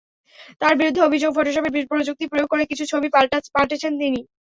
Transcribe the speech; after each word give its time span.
তাঁর 0.61 0.73
বিরুদ্ধে 0.79 1.01
অভিযোগ, 1.01 1.31
ফটোশপের 1.33 1.89
প্রযুক্তি 1.91 2.25
প্রয়োগ 2.27 2.47
করে 2.51 2.63
কিছু 2.71 2.83
ছবি 2.91 3.07
পাল্টেছেন 3.55 3.93
তিনি। 4.01 4.19